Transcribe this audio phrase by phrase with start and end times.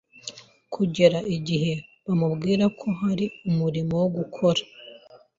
[0.73, 1.73] kugera igihe
[2.05, 4.61] bamubwira ko hari umurimo wo gukora